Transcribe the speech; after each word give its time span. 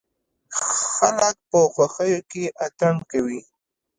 خلک 0.95 1.35
په 1.49 1.59
خوښيو 1.73 2.19
کې 2.31 2.43
اتڼ 2.65 2.95
کوي. 3.11 3.41